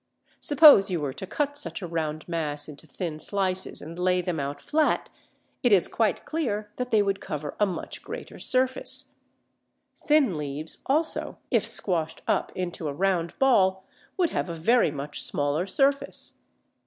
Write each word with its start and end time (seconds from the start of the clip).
Suppose 0.39 0.89
you 0.89 0.99
were 0.99 1.13
to 1.13 1.27
cut 1.27 1.59
such 1.59 1.83
a 1.83 1.87
round 1.87 2.27
mass 2.27 2.67
into 2.67 2.87
thin 2.87 3.19
slices 3.19 3.83
and 3.83 3.99
lay 3.99 4.19
them 4.19 4.39
out 4.39 4.59
flat, 4.59 5.11
it 5.61 5.71
is 5.71 5.87
quite 5.87 6.25
clear 6.25 6.71
that 6.77 6.89
they 6.89 7.03
would 7.03 7.21
cover 7.21 7.55
a 7.59 7.67
much 7.67 8.01
greater 8.01 8.39
surface. 8.39 9.13
Thin 10.03 10.39
leaves 10.39 10.81
also, 10.87 11.37
if 11.51 11.67
squashed 11.67 12.23
up 12.27 12.51
into 12.55 12.87
a 12.87 12.93
round 12.93 13.37
ball, 13.37 13.85
would 14.17 14.31
have 14.31 14.49
a 14.49 14.55
very 14.55 14.89
much 14.89 15.21
smaller 15.21 15.67
surface. 15.67 16.39